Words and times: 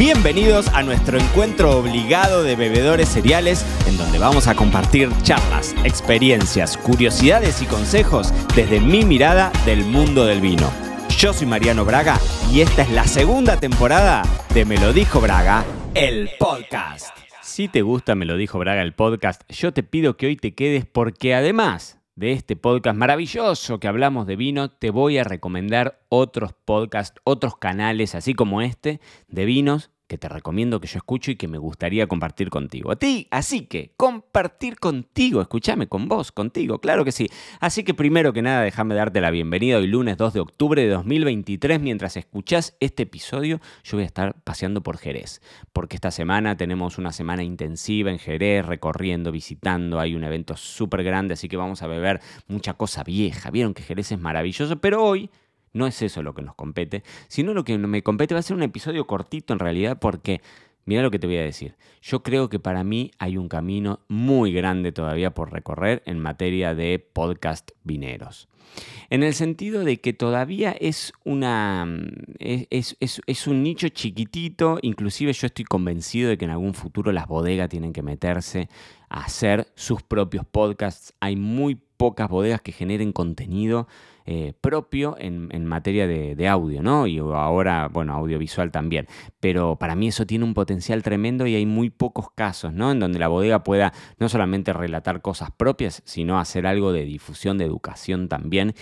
Bienvenidos 0.00 0.68
a 0.68 0.82
nuestro 0.82 1.18
encuentro 1.18 1.76
obligado 1.76 2.42
de 2.42 2.56
bebedores 2.56 3.06
cereales, 3.06 3.66
en 3.86 3.98
donde 3.98 4.18
vamos 4.18 4.48
a 4.48 4.54
compartir 4.54 5.10
charlas, 5.20 5.74
experiencias, 5.84 6.78
curiosidades 6.78 7.60
y 7.60 7.66
consejos 7.66 8.32
desde 8.56 8.80
mi 8.80 9.04
mirada 9.04 9.52
del 9.66 9.84
mundo 9.84 10.24
del 10.24 10.40
vino. 10.40 10.72
Yo 11.18 11.34
soy 11.34 11.46
Mariano 11.46 11.84
Braga 11.84 12.18
y 12.50 12.62
esta 12.62 12.80
es 12.80 12.90
la 12.92 13.06
segunda 13.06 13.60
temporada 13.60 14.22
de 14.54 14.64
Me 14.64 14.78
lo 14.78 14.94
dijo 14.94 15.20
Braga, 15.20 15.66
el 15.92 16.30
podcast. 16.38 17.14
Si 17.42 17.68
te 17.68 17.82
gusta 17.82 18.14
Me 18.14 18.24
lo 18.24 18.38
dijo 18.38 18.58
Braga, 18.58 18.80
el 18.80 18.94
podcast, 18.94 19.42
yo 19.50 19.74
te 19.74 19.82
pido 19.82 20.16
que 20.16 20.28
hoy 20.28 20.36
te 20.36 20.54
quedes 20.54 20.86
porque 20.86 21.34
además 21.34 21.99
de 22.20 22.32
este 22.32 22.54
podcast 22.54 22.98
maravilloso 22.98 23.80
que 23.80 23.88
hablamos 23.88 24.26
de 24.26 24.36
vino, 24.36 24.70
te 24.70 24.90
voy 24.90 25.16
a 25.16 25.24
recomendar 25.24 26.02
otros 26.10 26.52
podcasts, 26.52 27.18
otros 27.24 27.56
canales, 27.56 28.14
así 28.14 28.34
como 28.34 28.60
este, 28.60 29.00
de 29.28 29.46
vinos 29.46 29.90
que 30.10 30.18
te 30.18 30.28
recomiendo 30.28 30.80
que 30.80 30.88
yo 30.88 30.98
escucho 30.98 31.30
y 31.30 31.36
que 31.36 31.46
me 31.46 31.56
gustaría 31.56 32.08
compartir 32.08 32.50
contigo. 32.50 32.90
A 32.90 32.96
ti, 32.96 33.28
así 33.30 33.66
que 33.66 33.94
compartir 33.96 34.76
contigo, 34.80 35.40
escúchame 35.40 35.86
con 35.86 36.08
vos, 36.08 36.32
contigo, 36.32 36.80
claro 36.80 37.04
que 37.04 37.12
sí. 37.12 37.28
Así 37.60 37.84
que 37.84 37.94
primero 37.94 38.32
que 38.32 38.42
nada, 38.42 38.62
déjame 38.62 38.96
darte 38.96 39.20
la 39.20 39.30
bienvenida 39.30 39.78
hoy 39.78 39.86
lunes 39.86 40.16
2 40.16 40.32
de 40.32 40.40
octubre 40.40 40.82
de 40.82 40.88
2023. 40.88 41.80
Mientras 41.80 42.16
escuchás 42.16 42.76
este 42.80 43.04
episodio, 43.04 43.60
yo 43.84 43.98
voy 43.98 44.02
a 44.02 44.06
estar 44.06 44.34
paseando 44.42 44.82
por 44.82 44.98
Jerez, 44.98 45.40
porque 45.72 45.94
esta 45.94 46.10
semana 46.10 46.56
tenemos 46.56 46.98
una 46.98 47.12
semana 47.12 47.44
intensiva 47.44 48.10
en 48.10 48.18
Jerez, 48.18 48.66
recorriendo, 48.66 49.30
visitando, 49.30 50.00
hay 50.00 50.16
un 50.16 50.24
evento 50.24 50.56
súper 50.56 51.04
grande, 51.04 51.34
así 51.34 51.48
que 51.48 51.56
vamos 51.56 51.82
a 51.82 51.86
beber 51.86 52.20
mucha 52.48 52.74
cosa 52.74 53.04
vieja. 53.04 53.52
Vieron 53.52 53.74
que 53.74 53.84
Jerez 53.84 54.10
es 54.10 54.18
maravilloso, 54.18 54.80
pero 54.80 55.04
hoy 55.04 55.30
no 55.72 55.86
es 55.86 56.02
eso 56.02 56.22
lo 56.22 56.34
que 56.34 56.42
nos 56.42 56.54
compete, 56.54 57.02
sino 57.28 57.54
lo 57.54 57.64
que 57.64 57.78
me 57.78 58.02
compete 58.02 58.34
va 58.34 58.40
a 58.40 58.44
ser 58.44 58.56
un 58.56 58.62
episodio 58.62 59.06
cortito 59.06 59.52
en 59.52 59.58
realidad 59.58 59.98
porque, 60.00 60.40
mira 60.84 61.02
lo 61.02 61.10
que 61.10 61.18
te 61.18 61.26
voy 61.26 61.36
a 61.36 61.42
decir, 61.42 61.76
yo 62.02 62.22
creo 62.22 62.48
que 62.48 62.58
para 62.58 62.84
mí 62.84 63.10
hay 63.18 63.36
un 63.36 63.48
camino 63.48 64.00
muy 64.08 64.52
grande 64.52 64.92
todavía 64.92 65.32
por 65.32 65.52
recorrer 65.52 66.02
en 66.06 66.18
materia 66.18 66.74
de 66.74 66.98
podcast 66.98 67.70
vineros. 67.84 68.48
En 69.08 69.22
el 69.22 69.34
sentido 69.34 69.84
de 69.84 70.00
que 70.00 70.12
todavía 70.12 70.70
es 70.70 71.12
una 71.24 71.86
es, 72.38 72.96
es, 73.00 73.46
un 73.46 73.62
nicho 73.62 73.88
chiquitito, 73.88 74.78
inclusive 74.82 75.32
yo 75.32 75.46
estoy 75.46 75.64
convencido 75.64 76.28
de 76.28 76.38
que 76.38 76.44
en 76.44 76.52
algún 76.52 76.74
futuro 76.74 77.10
las 77.10 77.26
bodegas 77.26 77.68
tienen 77.68 77.92
que 77.92 78.02
meterse 78.02 78.68
a 79.08 79.24
hacer 79.24 79.66
sus 79.74 80.02
propios 80.02 80.46
podcasts. 80.46 81.14
Hay 81.20 81.34
muy 81.34 81.80
pocas 82.00 82.30
bodegas 82.30 82.62
que 82.62 82.72
generen 82.72 83.12
contenido 83.12 83.86
eh, 84.24 84.54
propio 84.58 85.16
en, 85.18 85.66
materia 85.66 86.06
de, 86.06 86.48
audio, 86.48 86.82
¿no? 86.82 87.06
Y 87.06 87.18
ahora, 87.18 87.88
bueno, 87.92 88.14
audiovisual 88.14 88.70
también. 88.70 89.06
Pero 89.38 89.76
para 89.76 89.94
mí 89.94 90.08
eso 90.08 90.24
tiene 90.24 90.46
un 90.46 90.54
potencial 90.54 91.02
tremendo 91.02 91.46
y 91.46 91.56
hay 91.56 91.66
muy 91.66 91.90
pocos 91.90 92.30
casos, 92.34 92.72
¿no? 92.72 92.90
En 92.90 93.00
donde 93.00 93.18
la 93.18 93.28
bodega 93.28 93.64
pueda 93.64 93.92
no 94.18 94.30
solamente 94.30 94.72
relatar 94.72 95.20
cosas 95.20 95.50
propias, 95.50 96.00
sino 96.06 96.40
hacer 96.40 96.66
algo 96.66 96.90
de 96.94 97.04
difusión, 97.04 97.58
de 97.58 97.66
educación 97.66 98.30
también. 98.30 98.72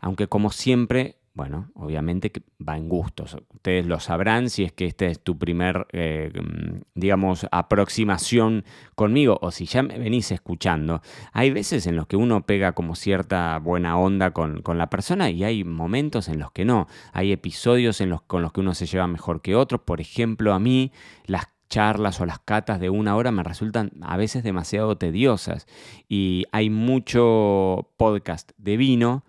Aunque 0.00 0.26
como 0.26 0.50
siempre, 0.50 1.17
bueno, 1.38 1.70
obviamente 1.74 2.32
que 2.32 2.42
va 2.60 2.76
en 2.76 2.88
gustos. 2.88 3.36
Ustedes 3.54 3.86
lo 3.86 4.00
sabrán 4.00 4.50
si 4.50 4.64
es 4.64 4.72
que 4.72 4.86
este 4.86 5.06
es 5.06 5.20
tu 5.22 5.38
primer, 5.38 5.86
eh, 5.92 6.32
mm, 6.34 6.80
digamos, 6.96 7.46
aproximación 7.52 8.64
conmigo 8.96 9.38
o 9.40 9.52
si 9.52 9.64
ya 9.64 9.84
me 9.84 10.00
venís 10.00 10.32
escuchando. 10.32 11.00
Hay 11.32 11.52
veces 11.52 11.86
en 11.86 11.94
los 11.94 12.08
que 12.08 12.16
uno 12.16 12.44
pega 12.44 12.72
como 12.72 12.96
cierta 12.96 13.56
buena 13.60 13.96
onda 13.96 14.32
con, 14.32 14.64
la 14.64 14.90
persona 14.90 15.30
y 15.30 15.44
hay 15.44 15.62
momentos 15.62 16.26
en 16.26 16.40
los 16.40 16.50
que 16.50 16.64
no. 16.64 16.88
Hay 17.12 17.30
episodios 17.30 18.00
en 18.00 18.10
los, 18.10 18.22
con 18.22 18.42
los 18.42 18.52
que 18.52 18.58
uno 18.58 18.74
se 18.74 18.86
lleva 18.86 19.06
mejor 19.06 19.40
que 19.40 19.54
otros. 19.54 19.82
Por 19.82 20.00
ejemplo, 20.00 20.54
a 20.54 20.58
mí 20.58 20.90
las 21.24 21.50
charlas 21.68 22.20
o 22.20 22.26
las 22.26 22.40
catas 22.40 22.80
de 22.80 22.90
una 22.90 23.14
hora 23.14 23.30
me 23.30 23.44
resultan 23.44 23.92
a 24.02 24.16
veces 24.16 24.42
demasiado 24.42 24.98
tediosas 24.98 25.68
y 26.08 26.46
hay 26.50 26.68
mucho 26.68 27.90
podcast 27.96 28.50
de 28.58 28.76
vino 28.76 29.22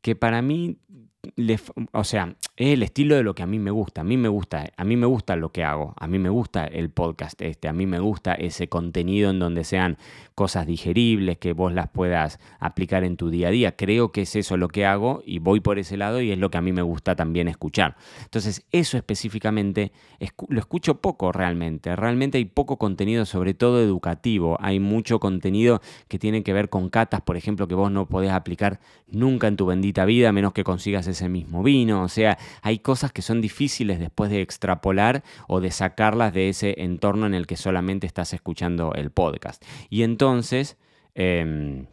que 0.00 0.16
para 0.16 0.42
mí 0.42 0.78
o 1.92 2.04
sea, 2.04 2.34
es 2.56 2.68
el 2.74 2.82
estilo 2.82 3.14
de 3.14 3.22
lo 3.22 3.34
que 3.34 3.42
a 3.42 3.46
mí 3.46 3.58
me 3.58 3.70
gusta. 3.70 4.00
A 4.00 4.04
mí 4.04 4.16
me 4.16 4.28
gusta, 4.28 4.70
a 4.76 4.84
mí 4.84 4.96
me 4.96 5.06
gusta 5.06 5.36
lo 5.36 5.50
que 5.50 5.64
hago. 5.64 5.94
A 5.98 6.06
mí 6.06 6.18
me 6.18 6.30
gusta 6.30 6.64
el 6.64 6.90
podcast 6.90 7.40
este. 7.42 7.68
A 7.68 7.72
mí 7.72 7.86
me 7.86 7.98
gusta 7.98 8.34
ese 8.34 8.68
contenido 8.68 9.30
en 9.30 9.38
donde 9.38 9.64
sean 9.64 9.98
cosas 10.34 10.66
digeribles, 10.66 11.36
que 11.38 11.52
vos 11.52 11.72
las 11.74 11.88
puedas 11.88 12.40
aplicar 12.58 13.04
en 13.04 13.16
tu 13.16 13.28
día 13.28 13.48
a 13.48 13.50
día. 13.50 13.76
Creo 13.76 14.12
que 14.12 14.22
es 14.22 14.34
eso 14.36 14.56
lo 14.56 14.68
que 14.68 14.86
hago 14.86 15.22
y 15.26 15.38
voy 15.38 15.60
por 15.60 15.78
ese 15.78 15.96
lado 15.96 16.22
y 16.22 16.32
es 16.32 16.38
lo 16.38 16.50
que 16.50 16.58
a 16.58 16.62
mí 16.62 16.72
me 16.72 16.82
gusta 16.82 17.16
también 17.16 17.48
escuchar. 17.48 17.96
Entonces, 18.24 18.64
eso 18.72 18.96
específicamente 18.96 19.92
lo 20.48 20.58
escucho 20.58 21.00
poco 21.00 21.32
realmente. 21.32 21.94
Realmente 21.96 22.38
hay 22.38 22.46
poco 22.46 22.78
contenido, 22.78 23.26
sobre 23.26 23.52
todo 23.52 23.82
educativo. 23.82 24.56
Hay 24.60 24.80
mucho 24.80 25.20
contenido 25.20 25.82
que 26.08 26.18
tiene 26.18 26.42
que 26.42 26.54
ver 26.54 26.70
con 26.70 26.88
catas, 26.88 27.20
por 27.20 27.36
ejemplo, 27.36 27.68
que 27.68 27.74
vos 27.74 27.90
no 27.90 28.08
podés 28.08 28.30
aplicar 28.30 28.80
nunca 29.08 29.48
en 29.48 29.56
tu 29.56 29.66
bendita 29.66 30.06
vida, 30.06 30.30
a 30.30 30.32
menos 30.32 30.52
que 30.54 30.64
consigas 30.64 31.09
ese 31.10 31.28
mismo 31.28 31.62
vino. 31.62 32.02
O 32.02 32.08
sea, 32.08 32.38
hay 32.62 32.78
cosas 32.78 33.12
que 33.12 33.22
son 33.22 33.40
difíciles 33.40 33.98
después 33.98 34.30
de 34.30 34.42
extrapolar 34.42 35.22
o 35.48 35.60
de 35.60 35.70
sacarlas 35.70 36.32
de 36.32 36.48
ese 36.48 36.82
entorno 36.82 37.26
en 37.26 37.34
el 37.34 37.46
que 37.46 37.56
solamente 37.56 38.06
estás 38.06 38.32
escuchando 38.32 38.94
el 38.94 39.10
podcast. 39.10 39.64
Y 39.88 40.02
entonces... 40.02 40.76
Em, 41.14 41.86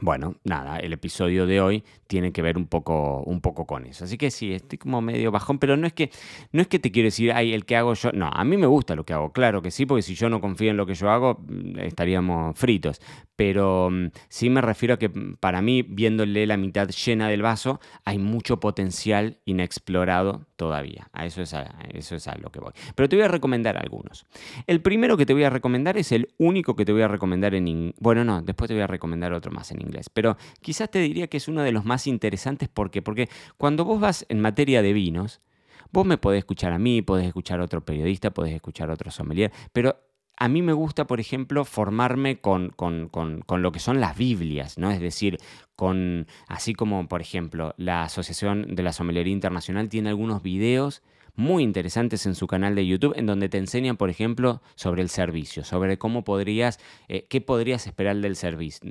bueno, 0.00 0.36
nada, 0.44 0.78
el 0.78 0.92
episodio 0.92 1.44
de 1.46 1.60
hoy 1.60 1.84
tiene 2.06 2.32
que 2.32 2.40
ver 2.40 2.56
un 2.56 2.66
poco, 2.66 3.22
un 3.24 3.40
poco 3.40 3.66
con 3.66 3.84
eso. 3.84 4.04
Así 4.04 4.16
que 4.16 4.30
sí, 4.30 4.52
estoy 4.52 4.78
como 4.78 5.00
medio 5.00 5.32
bajón, 5.32 5.58
pero 5.58 5.76
no 5.76 5.88
es 5.88 5.92
que, 5.92 6.10
no 6.52 6.62
es 6.62 6.68
que 6.68 6.78
te 6.78 6.92
quiero 6.92 7.08
decir, 7.08 7.32
ay, 7.32 7.52
el 7.52 7.64
que 7.64 7.74
hago 7.76 7.94
yo. 7.94 8.12
No, 8.12 8.28
a 8.32 8.44
mí 8.44 8.56
me 8.56 8.66
gusta 8.68 8.94
lo 8.94 9.04
que 9.04 9.12
hago, 9.12 9.32
claro 9.32 9.60
que 9.60 9.72
sí, 9.72 9.86
porque 9.86 10.02
si 10.02 10.14
yo 10.14 10.28
no 10.28 10.40
confío 10.40 10.70
en 10.70 10.76
lo 10.76 10.86
que 10.86 10.94
yo 10.94 11.10
hago, 11.10 11.40
mm, 11.48 11.80
estaríamos 11.80 12.56
fritos. 12.56 13.00
Pero 13.34 13.90
mm, 13.90 14.10
sí 14.28 14.50
me 14.50 14.60
refiero 14.60 14.94
a 14.94 14.98
que 14.98 15.08
mm, 15.08 15.36
para 15.40 15.62
mí, 15.62 15.82
viéndole 15.82 16.46
la 16.46 16.56
mitad 16.56 16.88
llena 16.88 17.28
del 17.28 17.42
vaso, 17.42 17.80
hay 18.04 18.18
mucho 18.18 18.60
potencial 18.60 19.38
inexplorado 19.46 20.47
todavía. 20.58 21.08
A 21.12 21.24
eso 21.24 21.40
es 21.40 21.54
a, 21.54 21.62
eso 21.94 22.16
es 22.16 22.28
a 22.28 22.36
lo 22.36 22.50
que 22.50 22.60
voy. 22.60 22.72
Pero 22.94 23.08
te 23.08 23.16
voy 23.16 23.24
a 23.24 23.28
recomendar 23.28 23.78
algunos. 23.78 24.26
El 24.66 24.82
primero 24.82 25.16
que 25.16 25.24
te 25.24 25.32
voy 25.32 25.44
a 25.44 25.50
recomendar 25.50 25.96
es 25.96 26.12
el 26.12 26.28
único 26.36 26.76
que 26.76 26.84
te 26.84 26.92
voy 26.92 27.02
a 27.02 27.08
recomendar 27.08 27.54
en 27.54 27.68
inglés. 27.68 27.94
Bueno, 28.00 28.24
no, 28.24 28.42
después 28.42 28.68
te 28.68 28.74
voy 28.74 28.82
a 28.82 28.86
recomendar 28.88 29.32
otro 29.32 29.52
más 29.52 29.70
en 29.70 29.80
inglés 29.80 30.08
pero 30.18 30.36
quizás 30.60 30.90
te 30.90 30.98
diría 30.98 31.28
que 31.28 31.36
es 31.36 31.46
uno 31.46 31.62
de 31.62 31.70
los 31.70 31.84
más 31.84 32.08
interesantes. 32.08 32.68
¿Por 32.68 32.90
qué? 32.90 33.02
Porque 33.02 33.28
cuando 33.56 33.84
vos 33.84 34.00
vas 34.00 34.26
en 34.28 34.40
materia 34.40 34.82
de 34.82 34.92
vinos, 34.92 35.40
vos 35.92 36.04
me 36.04 36.18
podés 36.18 36.40
escuchar 36.40 36.72
a 36.72 36.78
mí, 36.78 37.02
podés 37.02 37.26
escuchar 37.26 37.60
a 37.60 37.64
otro 37.64 37.84
periodista, 37.84 38.30
podés 38.30 38.54
escuchar 38.54 38.90
a 38.90 38.94
otro 38.94 39.12
sommelier, 39.12 39.52
pero 39.72 39.96
a 40.36 40.48
mí 40.48 40.62
me 40.62 40.72
gusta, 40.72 41.06
por 41.06 41.20
ejemplo, 41.20 41.64
formarme 41.64 42.40
con, 42.40 42.70
con, 42.70 43.10
lo 43.62 43.72
que 43.72 43.80
son 43.80 44.00
las 44.00 44.16
Biblias, 44.16 44.78
¿no? 44.78 44.90
Es 44.90 45.00
decir, 45.00 45.38
con, 45.78 46.26
así 46.48 46.74
como, 46.74 47.06
por 47.06 47.20
ejemplo, 47.20 47.72
la 47.76 48.02
Asociación 48.02 48.74
de 48.74 48.82
la 48.82 48.92
Sommelería 48.92 49.32
Internacional 49.32 49.88
tiene 49.88 50.08
algunos 50.08 50.42
videos 50.42 51.04
muy 51.36 51.62
interesantes 51.62 52.26
en 52.26 52.34
su 52.34 52.48
canal 52.48 52.74
de 52.74 52.84
YouTube, 52.84 53.12
en 53.16 53.26
donde 53.26 53.48
te 53.48 53.58
enseñan, 53.58 53.96
por 53.96 54.10
ejemplo, 54.10 54.60
sobre 54.74 55.02
el 55.02 55.08
servicio, 55.08 55.62
sobre 55.62 55.96
cómo 55.96 56.24
podrías, 56.24 56.80
eh, 57.06 57.28
qué 57.30 57.40
podrías 57.40 57.86
esperar 57.86 58.16
del, 58.16 58.36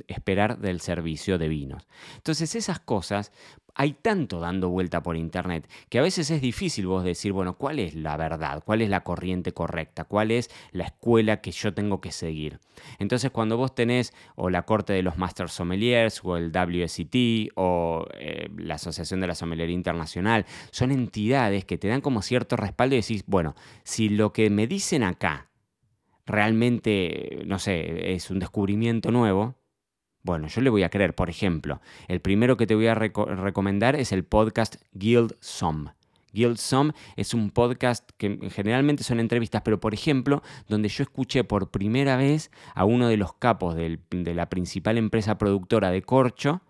esperar 0.07 0.59
del 0.59 0.79
servicio 0.79 1.37
de 1.37 1.49
vinos. 1.49 1.85
Entonces, 2.15 2.55
esas 2.55 2.79
cosas 2.79 3.33
hay 3.79 3.93
tanto 3.93 4.39
dando 4.39 4.69
vuelta 4.69 5.03
por 5.03 5.15
internet 5.15 5.69
que 5.89 5.99
a 5.99 6.01
veces 6.01 6.31
es 6.31 6.41
difícil 6.41 6.87
vos 6.87 7.03
decir, 7.03 7.31
bueno, 7.31 7.57
¿cuál 7.57 7.77
es 7.77 7.93
la 7.93 8.17
verdad? 8.17 8.63
¿Cuál 8.65 8.81
es 8.81 8.89
la 8.89 9.03
corriente 9.03 9.53
correcta? 9.53 10.03
¿Cuál 10.03 10.31
es 10.31 10.49
la 10.71 10.85
escuela 10.85 11.41
que 11.41 11.51
yo 11.51 11.75
tengo 11.75 12.01
que 12.01 12.11
seguir? 12.11 12.59
Entonces, 12.97 13.29
cuando 13.29 13.55
vos 13.55 13.75
tenés 13.75 14.13
o 14.35 14.49
la 14.49 14.63
corte 14.63 14.93
de 14.93 15.03
los 15.03 15.17
Master 15.19 15.49
Sommeliers 15.49 16.21
o 16.23 16.37
el 16.37 16.51
WSET 16.51 17.51
o 17.55 18.07
eh, 18.15 18.49
la 18.57 18.75
Asociación 18.75 19.19
de 19.19 19.27
la 19.27 19.35
Sommelería 19.35 19.75
Internacional, 19.75 20.47
son 20.71 20.91
entidades 20.91 21.63
que 21.63 21.77
te 21.77 21.87
dan 21.87 22.01
como 22.01 22.23
cierto 22.23 22.55
respaldo 22.55 22.95
y 22.95 23.01
decís, 23.01 23.23
bueno, 23.27 23.55
si 23.83 24.09
lo 24.09 24.33
que 24.33 24.49
me 24.49 24.65
dicen 24.65 25.03
acá 25.03 25.49
realmente, 26.25 27.43
no 27.45 27.59
sé, 27.59 28.13
es 28.13 28.31
un 28.31 28.39
descubrimiento 28.39 29.11
nuevo, 29.11 29.55
bueno, 30.27 30.49
yo 30.49 30.59
le 30.59 30.69
voy 30.69 30.83
a 30.83 30.89
creer, 30.89 31.15
por 31.15 31.29
ejemplo, 31.29 31.79
el 32.09 32.19
primero 32.19 32.57
que 32.57 32.67
te 32.67 32.75
voy 32.75 32.87
a 32.87 32.95
recomendar 32.95 33.95
es 33.95 34.11
el 34.11 34.25
podcast 34.25 34.75
Guild 34.91 35.33
Som. 35.39 35.91
Guild 36.33 36.57
Som 36.57 36.91
es 37.15 37.33
un 37.33 37.49
podcast 37.49 38.11
que 38.17 38.37
generalmente 38.51 39.05
son 39.05 39.21
entrevistas, 39.21 39.61
pero 39.63 39.79
por 39.79 39.93
ejemplo, 39.93 40.43
donde 40.67 40.89
yo 40.89 41.03
escuché 41.03 41.45
por 41.45 41.71
primera 41.71 42.17
vez 42.17 42.51
a 42.75 42.83
uno 42.83 43.07
de 43.07 43.15
los 43.15 43.35
capos 43.35 43.75
de 43.75 44.33
la 44.35 44.49
principal 44.49 44.97
empresa 44.97 45.37
productora 45.37 45.91
de 45.91 46.01
corcho 46.01 46.61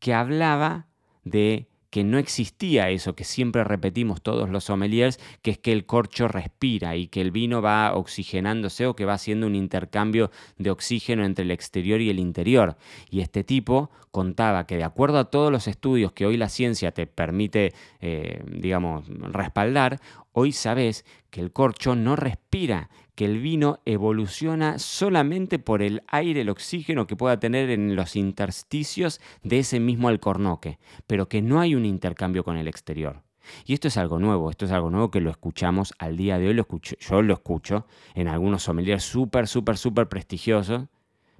que 0.00 0.12
hablaba 0.12 0.86
de 1.24 1.66
que 1.90 2.04
no 2.04 2.18
existía 2.18 2.90
eso 2.90 3.14
que 3.14 3.24
siempre 3.24 3.64
repetimos 3.64 4.22
todos 4.22 4.50
los 4.50 4.64
sommeliers, 4.64 5.18
que 5.42 5.52
es 5.52 5.58
que 5.58 5.72
el 5.72 5.86
corcho 5.86 6.28
respira 6.28 6.96
y 6.96 7.08
que 7.08 7.20
el 7.20 7.30
vino 7.30 7.62
va 7.62 7.94
oxigenándose 7.94 8.86
o 8.86 8.94
que 8.94 9.04
va 9.04 9.14
haciendo 9.14 9.46
un 9.46 9.54
intercambio 9.54 10.30
de 10.58 10.70
oxígeno 10.70 11.24
entre 11.24 11.44
el 11.44 11.50
exterior 11.50 12.00
y 12.00 12.10
el 12.10 12.18
interior. 12.18 12.76
Y 13.10 13.20
este 13.20 13.44
tipo 13.44 13.90
contaba 14.10 14.66
que 14.66 14.76
de 14.76 14.84
acuerdo 14.84 15.18
a 15.18 15.30
todos 15.30 15.50
los 15.50 15.68
estudios 15.68 16.12
que 16.12 16.26
hoy 16.26 16.36
la 16.36 16.48
ciencia 16.48 16.92
te 16.92 17.06
permite, 17.06 17.72
eh, 18.00 18.42
digamos, 18.46 19.06
respaldar, 19.08 20.00
hoy 20.32 20.52
sabes 20.52 21.04
que 21.30 21.40
el 21.40 21.52
corcho 21.52 21.94
no 21.94 22.16
respira, 22.16 22.90
que 23.18 23.24
el 23.24 23.40
vino 23.40 23.80
evoluciona 23.84 24.78
solamente 24.78 25.58
por 25.58 25.82
el 25.82 26.04
aire, 26.06 26.42
el 26.42 26.50
oxígeno 26.50 27.08
que 27.08 27.16
pueda 27.16 27.40
tener 27.40 27.68
en 27.68 27.96
los 27.96 28.14
intersticios 28.14 29.20
de 29.42 29.58
ese 29.58 29.80
mismo 29.80 30.06
alcornoque, 30.06 30.78
pero 31.08 31.28
que 31.28 31.42
no 31.42 31.58
hay 31.58 31.74
un 31.74 31.84
intercambio 31.84 32.44
con 32.44 32.56
el 32.56 32.68
exterior. 32.68 33.24
Y 33.64 33.74
esto 33.74 33.88
es 33.88 33.96
algo 33.96 34.20
nuevo, 34.20 34.50
esto 34.50 34.66
es 34.66 34.70
algo 34.70 34.88
nuevo 34.88 35.10
que 35.10 35.20
lo 35.20 35.30
escuchamos 35.30 35.94
al 35.98 36.16
día 36.16 36.38
de 36.38 36.46
hoy, 36.46 36.64
yo 37.00 37.22
lo 37.22 37.32
escucho 37.34 37.86
en 38.14 38.28
algunos 38.28 38.62
sommeliers 38.62 39.02
súper, 39.02 39.48
súper, 39.48 39.78
súper 39.78 40.08
prestigiosos, 40.08 40.84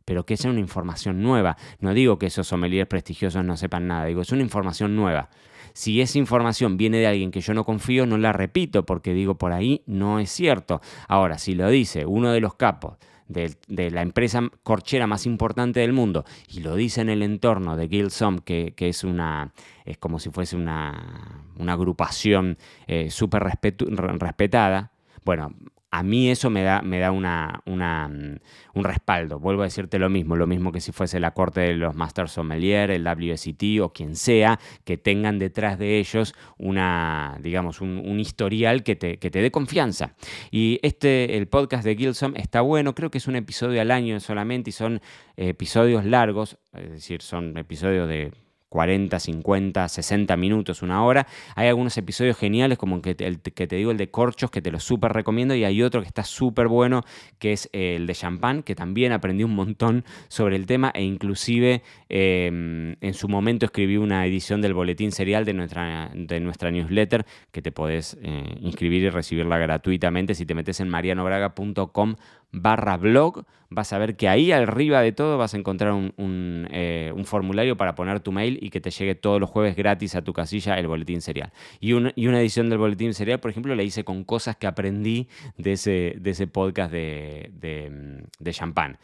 pero 0.08 0.24
que 0.24 0.32
es 0.32 0.44
una 0.46 0.58
información 0.58 1.22
nueva. 1.22 1.58
No 1.80 1.92
digo 1.92 2.18
que 2.18 2.24
esos 2.24 2.46
sommeliers 2.46 2.88
prestigiosos 2.88 3.44
no 3.44 3.58
sepan 3.58 3.88
nada, 3.88 4.06
digo, 4.06 4.22
es 4.22 4.32
una 4.32 4.40
información 4.40 4.96
nueva. 4.96 5.28
Si 5.74 6.00
esa 6.00 6.16
información 6.16 6.78
viene 6.78 6.96
de 6.96 7.06
alguien 7.06 7.30
que 7.30 7.42
yo 7.42 7.52
no 7.52 7.62
confío, 7.62 8.06
no 8.06 8.16
la 8.16 8.32
repito 8.32 8.86
porque 8.86 9.12
digo 9.12 9.34
por 9.34 9.52
ahí 9.52 9.82
no 9.84 10.18
es 10.18 10.30
cierto. 10.30 10.80
Ahora, 11.08 11.36
si 11.36 11.54
lo 11.54 11.68
dice 11.68 12.06
uno 12.06 12.32
de 12.32 12.40
los 12.40 12.54
capos 12.54 12.96
de, 13.26 13.54
la 13.90 14.00
empresa 14.00 14.40
corchera 14.62 15.06
más 15.06 15.26
importante 15.26 15.80
del 15.80 15.92
mundo 15.92 16.24
y 16.48 16.60
lo 16.60 16.74
dice 16.74 17.02
en 17.02 17.10
el 17.10 17.22
entorno 17.22 17.76
de 17.76 17.88
Gilsom, 17.88 18.38
que, 18.38 18.72
que 18.74 18.88
es 18.88 19.04
una 19.04 19.52
es 19.84 19.98
como 19.98 20.20
si 20.20 20.30
fuese 20.30 20.56
una, 20.56 21.44
agrupación 21.66 22.56
eh, 22.86 23.10
súper 23.10 23.42
respetada, 23.42 24.92
bueno, 25.22 25.52
a 25.98 26.02
mí 26.04 26.30
eso 26.30 26.48
me 26.48 26.62
da, 26.62 26.80
me 26.80 27.00
da 27.00 27.10
una, 27.10 27.60
mm, 27.66 28.36
un 28.74 28.84
respaldo. 28.84 29.40
Vuelvo 29.40 29.62
a 29.62 29.64
decirte 29.64 29.98
lo 29.98 30.08
mismo, 30.08 30.36
lo 30.36 30.46
mismo 30.46 30.70
que 30.70 30.80
si 30.80 30.92
fuese 30.92 31.18
la 31.18 31.32
corte 31.32 31.60
de 31.60 31.74
los 31.74 31.96
Masters 31.96 32.30
Sommelier, 32.30 32.92
el 32.92 33.02
WSET 33.04 33.80
o 33.82 33.92
quien 33.92 34.14
sea, 34.14 34.60
que 34.84 34.96
tengan 34.96 35.40
detrás 35.40 35.76
de 35.76 35.98
ellos 35.98 36.34
una, 36.56 37.36
digamos, 37.42 37.80
un, 37.80 38.20
historial 38.20 38.84
que 38.84 38.94
te, 38.94 39.16
que 39.18 39.28
te, 39.30 39.42
dé 39.42 39.50
confianza. 39.50 40.14
Y 40.52 40.78
este, 40.82 41.36
el 41.36 41.48
podcast 41.48 41.84
de 41.84 41.96
Gilsom 41.96 42.34
está 42.36 42.60
bueno, 42.60 42.94
creo 42.94 43.10
que 43.10 43.18
es 43.18 43.26
un 43.26 43.34
episodio 43.34 43.80
al 43.80 43.90
año 43.90 44.20
solamente 44.20 44.70
y 44.70 44.72
son 44.72 45.00
episodios 45.36 46.04
largos, 46.04 46.58
es 46.74 46.90
decir, 46.90 47.22
son 47.22 47.56
episodios 47.56 48.08
de 48.08 48.32
40, 48.68 49.18
50, 49.18 49.88
60 49.88 50.36
minutos, 50.36 50.82
una 50.82 51.04
hora. 51.04 51.26
Hay 51.54 51.68
algunos 51.68 51.96
episodios 51.96 52.36
geniales, 52.36 52.78
como 52.78 53.00
que 53.02 53.16
el 53.18 53.40
que 53.40 53.66
te 53.66 53.76
digo, 53.76 53.90
el 53.90 53.96
de 53.96 54.10
Corchos, 54.10 54.50
que 54.50 54.62
te 54.62 54.70
lo 54.70 54.80
súper 54.80 55.12
recomiendo, 55.12 55.54
y 55.54 55.64
hay 55.64 55.82
otro 55.82 56.00
que 56.00 56.06
está 56.06 56.24
súper 56.24 56.68
bueno, 56.68 57.02
que 57.38 57.52
es 57.52 57.68
eh, 57.72 57.96
el 57.96 58.06
de 58.06 58.14
Champagne, 58.14 58.62
que 58.62 58.74
también 58.74 59.12
aprendí 59.12 59.44
un 59.44 59.54
montón 59.54 60.04
sobre 60.28 60.56
el 60.56 60.66
tema, 60.66 60.90
e 60.94 61.02
inclusive 61.02 61.82
em, 62.08 62.96
en 63.00 63.14
su 63.14 63.28
momento 63.28 63.66
escribí 63.66 63.96
una 63.96 64.26
edición 64.26 64.60
del 64.60 64.74
boletín 64.74 65.12
serial 65.12 65.44
de 65.44 65.54
nuestra, 65.54 66.10
de 66.14 66.40
nuestra 66.40 66.70
newsletter, 66.70 67.24
que 67.52 67.62
te 67.62 67.72
podés 67.72 68.18
eh, 68.22 68.56
inscribir 68.60 69.02
y 69.02 69.10
recibirla 69.10 69.58
gratuitamente 69.58 70.34
si 70.34 70.44
te 70.46 70.54
metes 70.54 70.80
en 70.80 70.88
marianobraga.com 70.88 72.16
barra 72.52 72.96
blog, 72.96 73.44
vas 73.70 73.92
a 73.92 73.98
ver 73.98 74.16
que 74.16 74.28
ahí 74.28 74.52
arriba 74.52 75.02
de 75.02 75.12
todo 75.12 75.36
vas 75.36 75.54
a 75.54 75.58
encontrar 75.58 75.92
eh, 75.92 77.12
un, 77.14 77.24
formulario 77.24 77.76
para 77.76 77.94
poner 77.94 78.20
tu 78.20 78.32
mail 78.32 78.58
y 78.62 78.70
que 78.70 78.80
te 78.80 78.90
llegue 78.90 79.14
todos 79.14 79.40
los 79.40 79.50
jueves 79.50 79.76
gratis 79.76 80.14
a 80.14 80.22
tu 80.22 80.32
casilla 80.32 80.78
el 80.78 80.86
boletín 80.86 81.20
serial. 81.20 81.52
Y, 81.80 81.92
una 81.92 82.40
edición 82.40 82.70
del 82.70 82.78
boletín 82.78 83.14
serial, 83.14 83.40
por 83.40 83.50
ejemplo, 83.50 83.74
la 83.74 83.82
hice 83.82 84.04
con 84.04 84.24
cosas 84.24 84.56
que 84.56 84.66
aprendí 84.66 85.28
de 85.56 85.72
ese, 85.72 86.46
podcast 86.46 86.92
de, 86.92 87.50
de, 87.52 88.22
de 88.38 88.52
champán 88.52 88.98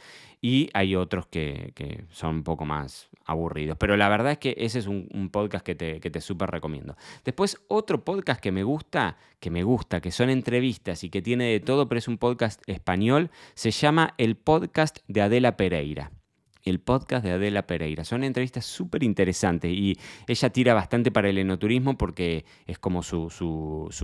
y 0.45 0.69
hay 0.75 0.95
otros 0.95 1.27
que, 1.27 2.05
son 2.11 2.37
un 2.37 2.43
poco 2.43 2.67
más 2.67 3.09
aburridos. 3.25 3.79
Pero 3.81 3.97
la 3.97 4.11
verdad 4.11 4.33
es 4.33 4.39
que 4.39 4.55
ese 4.59 4.79
es 4.79 4.87
un, 4.87 5.31
podcast 5.33 5.65
que 5.65 5.75
te, 5.75 6.01
que 6.01 6.11
te 6.11 6.21
súper 6.21 6.51
recomiendo. 6.51 6.99
Después, 7.25 7.59
otro 7.67 8.05
podcast 8.05 8.43
que 8.43 8.53
me 8.53 8.63
gusta, 8.63 9.17
que 9.41 9.49
me 9.49 9.63
gusta, 9.63 10.03
que 10.03 10.11
son 10.11 10.29
entrevistas 10.29 11.03
y 11.03 11.09
que 11.09 11.23
tiene 11.23 11.45
de 11.47 11.61
todo, 11.61 11.89
pero 11.89 11.99
es 11.99 12.09
un 12.09 12.19
podcast 12.19 12.61
español, 12.67 13.31
se 13.55 13.71
llama 13.71 14.13
El 14.19 14.37
Podcast 14.37 14.99
de 15.09 15.23
Adela 15.23 15.57
Pereira 15.57 16.11
el 16.65 16.81
podcast 16.81 17.25
de 17.25 17.33
Adela 17.33 17.67
Pereira. 17.67 18.05
Son 18.05 18.25
entrevistas 18.25 18.65
súper 18.65 19.03
interesantes 19.03 19.71
y 19.71 19.99
ella 20.27 20.51
tira 20.51 20.75
bastante 20.75 21.11
para 21.11 21.29
el 21.29 21.39
enoturismo 21.39 21.97
porque 21.99 22.45
es 22.67 22.79
como 22.79 23.03
su, 23.03 23.31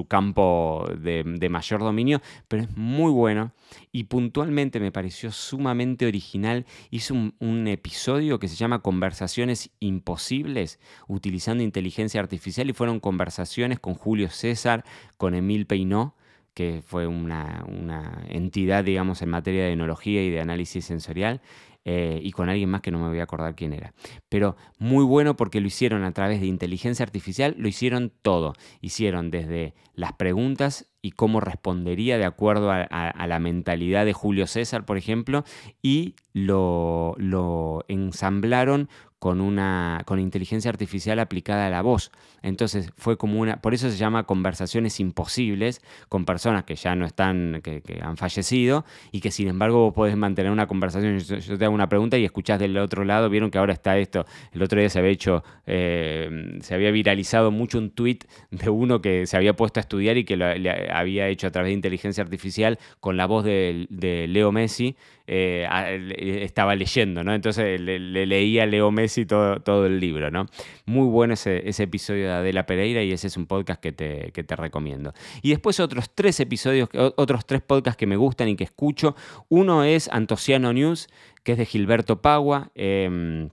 campo 0.09 0.87
de, 0.99 1.49
mayor 1.49 1.81
dominio, 1.81 2.21
pero 2.49 2.62
es 2.62 2.77
muy 2.77 3.11
bueno 3.11 3.53
y 3.93 4.05
puntualmente 4.05 4.81
me 4.81 4.93
pareció 4.93 5.33
sumamente 5.33 6.07
original. 6.07 6.67
Hizo 6.91 7.15
un, 7.15 7.35
un 7.39 7.67
episodio 7.69 8.39
que 8.39 8.49
se 8.49 8.57
llama 8.57 8.81
Conversaciones 8.81 9.71
Imposibles 9.81 10.79
utilizando 11.09 11.62
inteligencia 11.62 12.21
artificial 12.21 12.69
y 12.69 12.75
fueron 12.75 13.01
conversaciones 13.01 13.81
con 13.81 13.95
Julio 13.95 14.29
César, 14.29 14.85
con 15.17 15.35
Emil 15.35 15.67
Peinó 15.67 16.15
que 16.55 16.82
fue 16.85 17.06
una, 17.06 17.64
una, 17.69 18.25
entidad, 18.29 18.85
digamos, 18.85 19.23
en 19.23 19.31
materia 19.31 19.64
de 19.64 19.73
enología 19.73 20.23
y 20.23 20.31
de 20.31 20.41
análisis 20.41 20.85
sensorial, 20.85 21.41
eh, 21.87 22.20
y 22.23 22.32
con 22.32 22.50
alguien 22.50 22.69
más 22.69 22.82
que 22.82 22.91
no 22.91 22.99
me 22.99 23.08
voy 23.08 23.20
a 23.20 23.23
acordar 23.23 23.55
quién 23.55 23.73
era. 23.73 23.94
Pero 24.29 24.56
muy 24.79 25.05
bueno 25.05 25.37
porque 25.37 25.61
lo 25.61 25.67
hicieron 25.67 26.05
a 26.05 26.12
través 26.12 26.41
de 26.41 26.47
inteligencia 26.47 27.05
artificial, 27.05 27.55
lo 27.56 27.69
hicieron 27.69 28.12
todo. 28.23 28.52
Hicieron 28.82 29.31
desde 29.31 29.75
las 29.94 30.12
preguntas 30.12 30.91
y 31.00 31.12
cómo 31.12 31.41
respondería 31.41 32.19
de 32.19 32.26
acuerdo 32.26 32.70
a, 32.70 33.26
la 33.26 33.38
mentalidad 33.38 34.05
de 34.05 34.12
Julio 34.12 34.47
César, 34.47 34.85
por 34.85 34.99
ejemplo, 34.99 35.44
y 35.81 36.17
lo, 36.35 37.14
lo 37.17 37.85
ensamblaron 37.88 38.91
con 39.20 39.43
una 39.43 40.02
con 40.06 40.19
inteligencia 40.19 40.70
artificial 40.70 41.20
aplicada 41.20 41.67
a 41.67 41.70
la 41.70 41.82
voz. 41.82 42.11
Entonces 42.43 42.90
fue 42.96 43.19
como 43.19 43.38
una, 43.38 43.61
por 43.61 43.75
eso 43.75 43.90
se 43.90 43.96
llama 43.99 44.25
conversaciones 44.25 44.99
imposibles 44.99 45.82
con 46.08 46.25
personas 46.25 46.64
que 46.64 46.75
ya 46.75 46.96
no 46.96 47.05
están, 47.05 47.61
que, 47.62 47.82
han 48.02 48.17
fallecido 48.17 48.87
y 49.12 49.20
que 49.20 49.31
sin 49.31 49.49
embargo 49.49 49.78
vos 49.78 49.94
podés 49.94 50.17
mantener 50.17 50.50
una 50.50 50.67
conversación. 50.67 51.19
Yo, 51.19 51.58
te 51.58 51.64
hago 51.64 51.75
una 51.75 51.88
pregunta 51.88 52.17
y 52.17 52.25
escuchás 52.25 52.58
del 52.58 52.76
otro 52.78 53.05
lado. 53.05 53.28
Vieron 53.28 53.50
que 53.50 53.58
ahora 53.58 53.75
está 53.75 53.99
esto. 53.99 54.25
El 54.52 54.62
otro 54.62 54.81
día 54.81 54.88
se 54.88 54.99
había 54.99 55.11
hecho, 55.11 55.44
eh, 55.66 56.58
se 56.62 56.75
había 56.75 56.90
viralizado 56.90 57.50
mucho 57.50 57.76
un 57.76 57.90
tweet 57.90 58.20
de 58.50 58.70
uno 58.70 59.02
que 59.02 59.26
se 59.26 59.37
había 59.37 59.55
puesto 59.55 59.81
a 59.81 59.82
estudiar 59.82 60.16
y 60.16 60.25
que 60.25 60.38
lo, 60.38 60.46
había 60.46 61.28
hecho 61.28 61.46
a 61.46 61.50
través 61.50 61.69
de 61.69 61.75
inteligencia 61.75 62.25
artificial 62.25 62.78
con 63.00 63.19
la 63.19 63.26
voz 63.26 63.44
de 63.44 64.26
Leo 64.31 64.50
Messi 64.50 64.96
eh, 65.32 66.43
estaba 66.43 66.75
leyendo, 66.75 67.23
¿no? 67.23 67.32
Entonces 67.32 67.81
le, 67.81 68.00
leía 68.00 68.65
a 68.65 68.67
Leo 68.67 68.91
Messi 68.91 69.27
todo, 69.27 69.61
todo, 69.61 69.87
el 69.87 70.00
libro, 70.00 70.29
¿no? 70.32 70.47
Muy 70.87 71.06
bueno 71.06 71.35
ese, 71.35 71.62
episodio 71.69 72.27
de 72.27 72.32
Adela 72.32 72.67
Pereira 72.67 73.05
y 73.05 73.12
ese 73.12 73.29
es 73.29 73.37
un 73.37 73.47
podcast 73.47 73.81
que 73.81 73.93
te, 73.93 74.32
te, 74.32 74.56
recomiendo. 74.56 75.15
Y 75.41 75.50
después 75.50 75.79
otros 75.79 76.11
tres 76.17 76.41
episodios, 76.41 76.88
otros 77.15 77.47
tres 77.47 77.62
podcasts 77.62 77.97
que 77.97 78.09
me 78.09 78.16
gustan 78.16 78.49
y 78.49 78.57
que 78.57 78.64
escucho. 78.64 79.14
Uno 79.49 79.85
es 79.85 80.09
Antociano 80.09 80.73
News, 80.73 81.07
que 81.45 81.52
es 81.52 81.59
de 81.59 81.64
Gilberto 81.64 82.21
Pagua. 82.21 82.73
Em, 82.75 83.50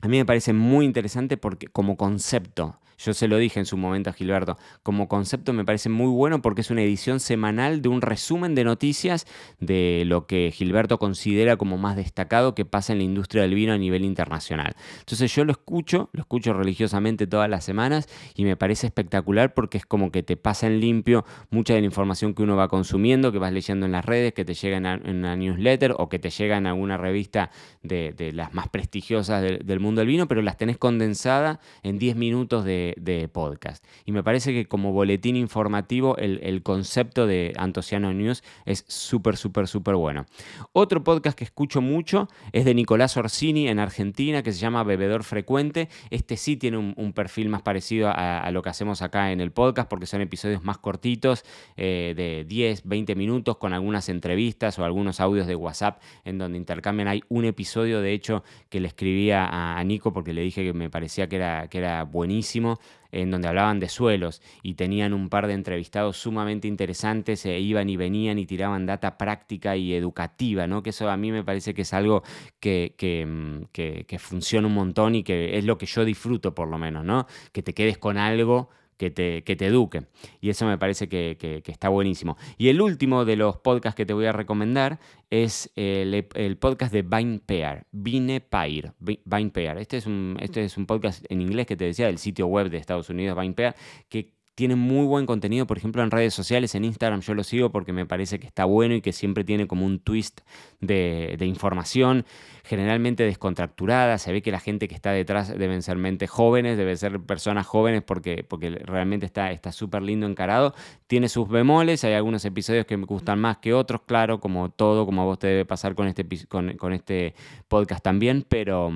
a 0.00 0.08
mí 0.08 0.16
me 0.16 0.26
parece 0.26 0.52
muy 0.52 0.84
interesante 0.84 1.36
porque 1.36 1.68
como 1.68 1.96
concepto, 1.96 2.80
yo 3.04 3.14
se 3.14 3.28
lo 3.28 3.38
dije 3.38 3.58
en 3.58 3.66
su 3.66 3.76
momento 3.76 4.10
a 4.10 4.12
Gilberto. 4.12 4.58
Como 4.82 5.08
concepto 5.08 5.52
me 5.52 5.64
parece 5.64 5.88
muy 5.88 6.08
bueno 6.08 6.42
porque 6.42 6.60
es 6.60 6.70
una 6.70 6.82
edición 6.82 7.20
semanal 7.20 7.82
de 7.82 7.88
un 7.88 8.00
resumen 8.00 8.54
de 8.54 8.64
noticias 8.64 9.26
de 9.60 10.04
lo 10.06 10.26
que 10.26 10.50
Gilberto 10.52 10.98
considera 10.98 11.56
como 11.56 11.78
más 11.78 11.96
destacado 11.96 12.54
que 12.54 12.64
pasa 12.64 12.92
en 12.92 12.98
la 12.98 13.04
industria 13.04 13.42
del 13.42 13.54
vino 13.54 13.72
a 13.72 13.78
nivel 13.78 14.04
internacional. 14.04 14.74
Entonces 15.00 15.34
yo 15.34 15.44
lo 15.44 15.52
escucho, 15.52 16.10
lo 16.12 16.20
escucho 16.20 16.52
religiosamente 16.52 17.26
todas 17.26 17.48
las 17.48 17.64
semanas 17.64 18.08
y 18.34 18.44
me 18.44 18.56
parece 18.56 18.86
espectacular 18.86 19.54
porque 19.54 19.78
es 19.78 19.86
como 19.86 20.10
que 20.10 20.22
te 20.22 20.36
pasa 20.36 20.66
en 20.66 20.80
limpio 20.80 21.24
mucha 21.50 21.74
de 21.74 21.80
la 21.80 21.86
información 21.86 22.34
que 22.34 22.42
uno 22.42 22.56
va 22.56 22.68
consumiendo, 22.68 23.32
que 23.32 23.38
vas 23.38 23.52
leyendo 23.52 23.86
en 23.86 23.92
las 23.92 24.04
redes, 24.04 24.32
que 24.32 24.44
te 24.44 24.54
llega 24.54 24.76
en 24.76 25.16
una 25.16 25.36
newsletter 25.36 25.94
o 25.98 26.08
que 26.08 26.18
te 26.18 26.30
llega 26.30 26.56
en 26.56 26.66
alguna 26.66 26.96
revista 26.96 27.50
de, 27.82 28.32
las 28.32 28.54
más 28.54 28.68
prestigiosas 28.68 29.42
del 29.42 29.80
mundo 29.80 30.00
del 30.00 30.08
vino, 30.08 30.28
pero 30.28 30.42
las 30.42 30.56
tenés 30.56 30.78
condensadas 30.78 31.58
en 31.82 31.98
10 31.98 32.16
minutos 32.16 32.64
de, 32.64 32.91
de, 32.96 33.28
podcast. 33.28 33.84
Y 34.04 34.12
me 34.12 34.22
parece 34.22 34.52
que 34.52 34.66
como 34.66 34.92
boletín 34.92 35.36
informativo 35.36 36.16
el, 36.16 36.62
concepto 36.62 37.26
de 37.26 37.52
Antociano 37.56 38.12
News 38.12 38.42
es 38.66 38.84
súper, 38.88 39.36
súper, 39.36 39.68
súper 39.68 39.94
bueno. 39.94 40.26
Otro 40.72 41.02
podcast 41.02 41.36
que 41.36 41.44
escucho 41.44 41.80
mucho 41.80 42.28
es 42.52 42.64
de 42.64 42.74
Nicolás 42.74 43.16
Orsini 43.16 43.68
en 43.68 43.78
Argentina 43.78 44.42
que 44.42 44.52
se 44.52 44.58
llama 44.58 44.84
Bebedor 44.84 45.24
Frecuente. 45.24 45.88
Este 46.10 46.36
sí 46.36 46.56
tiene 46.56 46.78
un, 46.78 47.12
perfil 47.12 47.48
más 47.48 47.62
parecido 47.62 48.10
a, 48.10 48.50
lo 48.50 48.62
que 48.62 48.70
hacemos 48.70 49.02
acá 49.02 49.32
en 49.32 49.40
el 49.40 49.52
podcast 49.52 49.88
porque 49.88 50.06
son 50.06 50.20
episodios 50.20 50.62
más 50.62 50.78
cortitos 50.78 51.44
eh, 51.76 52.14
de 52.16 52.44
10, 52.44 52.82
20 52.84 53.14
minutos 53.14 53.56
con 53.56 53.72
algunas 53.72 54.08
entrevistas 54.08 54.78
o 54.78 54.84
algunos 54.84 55.20
audios 55.20 55.46
de 55.46 55.54
WhatsApp 55.54 56.00
en 56.24 56.38
donde 56.38 56.58
intercambian. 56.58 57.08
Hay 57.08 57.22
un 57.28 57.44
episodio 57.44 58.00
de 58.00 58.12
hecho 58.12 58.42
que 58.68 58.80
le 58.80 58.88
escribía 58.88 59.48
a, 59.78 59.82
Nico 59.84 60.12
porque 60.12 60.32
le 60.32 60.42
dije 60.42 60.64
que 60.64 60.72
me 60.72 60.90
parecía 60.90 61.28
que 61.28 61.36
era, 61.36 61.68
que 61.68 61.78
era 61.78 62.04
buenísimo 62.04 62.71
en 63.10 63.30
donde 63.30 63.48
hablaban 63.48 63.78
de 63.80 63.88
suelos 63.88 64.42
y 64.62 64.74
tenían 64.74 65.12
un 65.12 65.28
par 65.28 65.46
de 65.46 65.54
entrevistados 65.54 66.16
sumamente 66.16 66.68
interesantes, 66.68 67.40
se 67.40 67.58
iban 67.58 67.90
y 67.90 67.96
venían 67.96 68.38
y 68.38 68.46
tiraban 68.46 68.86
data 68.86 69.18
práctica 69.18 69.76
y 69.76 69.94
educativa, 69.94 70.66
¿no? 70.66 70.82
Que 70.82 70.90
eso 70.90 71.10
a 71.10 71.16
mí 71.16 71.30
me 71.30 71.44
parece 71.44 71.74
que 71.74 71.82
es 71.82 71.92
algo 71.92 72.22
que, 72.60 72.94
que, 72.96 73.26
mm, 73.26 73.64
que 73.72 74.18
funciona 74.18 74.66
un 74.66 74.74
montón 74.74 75.14
y 75.14 75.22
que 75.22 75.58
es 75.58 75.64
lo 75.64 75.78
que 75.78 75.86
yo 75.86 76.04
disfruto 76.04 76.54
por 76.54 76.68
lo 76.68 76.78
menos, 76.78 77.04
¿no? 77.04 77.26
Que 77.52 77.62
te 77.62 77.74
quedes 77.74 77.98
con 77.98 78.16
algo 78.18 78.70
que 79.02 79.10
te, 79.10 79.42
que 79.42 79.56
te 79.56 79.66
eduque. 79.66 80.04
Y 80.40 80.50
eso 80.50 80.64
me 80.64 80.78
parece 80.78 81.08
que, 81.08 81.36
está 81.66 81.88
buenísimo. 81.88 82.36
Y 82.56 82.68
el 82.68 82.80
último 82.80 83.24
de 83.24 83.34
los 83.34 83.56
podcasts 83.56 83.96
que 83.96 84.06
te 84.06 84.12
voy 84.12 84.26
a 84.26 84.32
recomendar 84.32 85.00
es 85.28 85.72
el, 85.74 86.56
podcast 86.60 86.92
de 86.92 87.02
Vine 87.02 87.40
Pair, 87.44 87.84
Vine 87.90 88.40
Pair, 88.40 88.92
Vine 89.00 89.50
Pair. 89.50 89.78
Este 89.78 89.96
es, 89.96 90.06
un, 90.06 90.36
este 90.38 90.62
es 90.62 90.76
un 90.76 90.86
podcast 90.86 91.24
en 91.28 91.40
inglés 91.40 91.66
que 91.66 91.76
te 91.76 91.84
decía 91.86 92.06
del 92.06 92.18
sitio 92.18 92.46
web 92.46 92.70
de 92.70 92.76
Estados 92.76 93.10
Unidos, 93.10 93.36
Vine 93.36 93.54
Pair, 93.54 93.74
que 94.08 94.34
tiene 94.54 94.76
muy 94.76 95.06
buen 95.06 95.24
contenido, 95.24 95.66
por 95.66 95.78
ejemplo, 95.78 96.02
en 96.02 96.10
redes 96.10 96.34
sociales, 96.34 96.74
en 96.74 96.84
Instagram 96.84 97.20
yo 97.20 97.34
lo 97.34 97.42
sigo 97.42 97.70
porque 97.70 97.92
me 97.92 98.04
parece 98.04 98.38
que 98.38 98.46
está 98.46 98.64
bueno 98.66 98.94
y 98.94 99.00
que 99.00 99.12
siempre 99.12 99.44
tiene 99.44 99.66
como 99.66 99.86
un 99.86 99.98
twist 99.98 100.40
de, 100.80 101.36
información, 101.40 102.26
generalmente 102.64 103.24
descontracturada, 103.24 104.18
se 104.18 104.30
ve 104.30 104.42
que 104.42 104.52
la 104.52 104.60
gente 104.60 104.88
que 104.88 104.94
está 104.94 105.12
detrás 105.12 105.56
deben 105.56 105.82
ser 105.82 105.96
mentes 105.96 106.28
jóvenes, 106.28 106.76
deben 106.76 106.96
ser 106.96 107.18
personas 107.20 107.66
jóvenes 107.66 108.02
porque, 108.02 108.44
porque 108.46 108.70
realmente 108.70 109.26
está 109.26 109.72
súper 109.72 110.02
lindo 110.02 110.26
encarado, 110.26 110.74
tiene 111.06 111.28
sus 111.28 111.48
bemoles, 111.48 112.04
hay 112.04 112.12
algunos 112.12 112.44
episodios 112.44 112.84
que 112.84 112.96
me 112.96 113.06
gustan 113.06 113.40
más 113.40 113.58
que 113.58 113.72
otros, 113.72 114.02
claro, 114.06 114.40
como 114.40 114.70
todo, 114.70 115.06
como 115.06 115.22
a 115.22 115.24
vos 115.24 115.38
te 115.38 115.46
debe 115.46 115.64
pasar 115.64 115.94
con 115.94 116.08
este, 116.08 116.26
con, 116.46 116.76
con 116.76 116.92
este 116.92 117.34
podcast 117.68 118.04
también, 118.04 118.44
pero... 118.48 118.90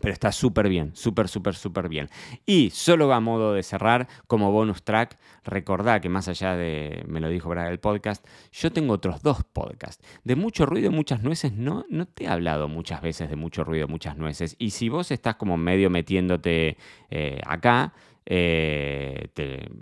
Pero 0.00 0.12
está 0.12 0.32
súper 0.32 0.68
bien, 0.68 0.92
súper, 0.94 1.28
súper, 1.28 1.54
súper 1.54 1.88
bien. 1.88 2.08
Y 2.46 2.70
solo 2.70 3.12
a 3.12 3.20
modo 3.20 3.52
de 3.52 3.62
cerrar, 3.62 4.08
como 4.26 4.52
bonus 4.52 4.82
track, 4.82 5.18
recordá 5.44 6.00
que 6.00 6.08
más 6.08 6.28
allá 6.28 6.56
de, 6.56 7.04
me 7.06 7.20
lo 7.20 7.28
dijo 7.28 7.48
Braga 7.48 7.70
el 7.70 7.80
podcast, 7.80 8.26
yo 8.52 8.72
tengo 8.72 8.94
otros 8.94 9.22
dos 9.22 9.44
podcasts. 9.44 10.04
De 10.24 10.36
mucho 10.36 10.66
ruido, 10.66 10.90
muchas 10.90 11.22
nueces, 11.22 11.52
no, 11.52 11.84
no 11.88 12.06
te 12.06 12.24
he 12.24 12.28
hablado 12.28 12.68
muchas 12.68 13.02
veces 13.02 13.28
de 13.28 13.36
mucho 13.36 13.64
ruido, 13.64 13.88
muchas 13.88 14.16
nueces. 14.16 14.56
Y 14.58 14.70
si 14.70 14.88
vos 14.88 15.10
estás 15.10 15.36
como 15.36 15.56
medio 15.56 15.90
metiéndote 15.90 16.76
eh, 17.10 17.40
acá, 17.44 17.92
eh, 18.26 19.28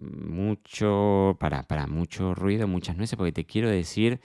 mucho, 0.00 1.37
para, 1.38 1.65
para 1.65 1.87
mucho 1.87 2.35
ruido, 2.35 2.67
muchas 2.67 2.97
nueces, 2.97 3.17
porque 3.17 3.33
te 3.33 3.45
quiero 3.45 3.69
decir 3.69 4.21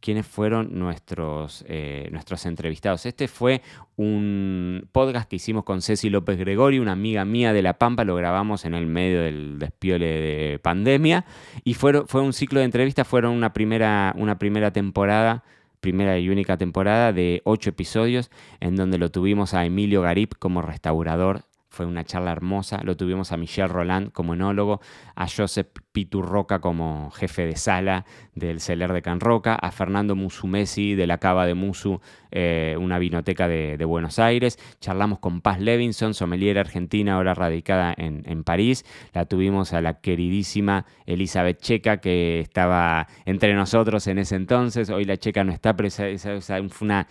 quiénes 0.00 0.26
fueron 0.26 0.78
nuestros, 0.78 1.64
eh, 1.68 2.08
nuestros 2.12 2.46
entrevistados. 2.46 3.06
Este 3.06 3.28
fue 3.28 3.62
un 3.96 4.88
podcast 4.92 5.28
que 5.28 5.36
hicimos 5.36 5.64
con 5.64 5.82
Ceci 5.82 6.10
López 6.10 6.38
Gregorio, 6.38 6.82
una 6.82 6.92
amiga 6.92 7.24
mía 7.24 7.52
de 7.52 7.62
La 7.62 7.78
Pampa, 7.78 8.04
lo 8.04 8.14
grabamos 8.16 8.64
en 8.64 8.74
el 8.74 8.86
medio 8.86 9.22
del 9.22 9.58
despiole 9.58 10.06
de 10.06 10.58
pandemia 10.60 11.24
y 11.64 11.74
fue, 11.74 12.06
fue 12.06 12.20
un 12.20 12.32
ciclo 12.32 12.60
de 12.60 12.66
entrevistas, 12.66 13.06
fueron 13.06 13.32
una 13.32 13.52
primera, 13.52 14.14
una 14.16 14.38
primera 14.38 14.72
temporada 14.72 15.44
primera 15.80 16.18
y 16.18 16.28
única 16.28 16.56
temporada 16.56 17.12
de 17.12 17.40
ocho 17.44 17.70
episodios 17.70 18.30
en 18.58 18.74
donde 18.74 18.98
lo 18.98 19.10
tuvimos 19.10 19.54
a 19.54 19.64
Emilio 19.64 20.02
Garip 20.02 20.34
como 20.38 20.60
restaurador 20.60 21.42
fue 21.78 21.86
una 21.86 22.02
charla 22.02 22.32
hermosa. 22.32 22.80
Lo 22.82 22.96
tuvimos 22.96 23.30
a 23.30 23.36
Michel 23.36 23.68
Roland 23.68 24.10
como 24.10 24.34
enólogo, 24.34 24.80
a 25.14 25.28
Joseph 25.28 25.68
Piturroca 25.92 26.58
como 26.58 27.12
jefe 27.12 27.46
de 27.46 27.54
sala 27.54 28.04
del 28.34 28.60
Celer 28.60 28.92
de 28.92 29.00
Can 29.00 29.20
Roca, 29.20 29.54
a 29.54 29.70
Fernando 29.70 30.16
Musumesi 30.16 30.96
de 30.96 31.06
la 31.06 31.18
Cava 31.18 31.46
de 31.46 31.54
Musu, 31.54 32.00
eh, 32.32 32.74
una 32.80 32.98
vinoteca 32.98 33.46
de, 33.46 33.76
Buenos 33.84 34.18
Aires. 34.18 34.58
Charlamos 34.80 35.20
con 35.20 35.40
Paz 35.40 35.60
Levinson, 35.60 36.14
sommelier 36.14 36.58
argentina, 36.58 37.14
ahora 37.14 37.32
radicada 37.34 37.94
en, 37.96 38.42
París. 38.42 38.84
La 39.14 39.26
tuvimos 39.26 39.72
a 39.72 39.80
la 39.80 40.00
queridísima 40.00 40.84
Elizabeth 41.06 41.60
Checa, 41.60 41.98
que 41.98 42.40
estaba 42.40 43.06
entre 43.24 43.54
nosotros 43.54 44.08
en 44.08 44.18
ese 44.18 44.34
entonces. 44.34 44.90
Hoy 44.90 45.04
la 45.04 45.16
Checa 45.16 45.44
no 45.44 45.52
está, 45.52 45.76
pero 45.76 45.86
esa, 45.86 46.40
fue 46.40 46.60
una 46.80 47.06